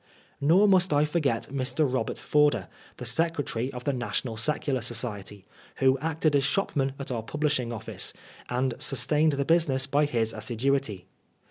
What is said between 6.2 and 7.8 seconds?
as shopman at our publishing